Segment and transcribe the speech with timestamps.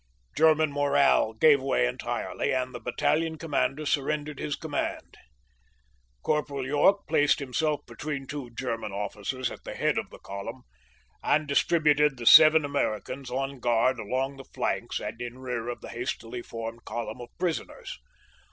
[0.35, 5.15] German morale gave way entirely and the battalion commander surrendered his command.
[6.23, 10.63] Corporal York placed himself between two German officers at the head of the column
[11.21, 15.81] and distributed the seven Amer icans on guard along the flanks and in rear of
[15.81, 17.99] the hastily formed column of prisoners.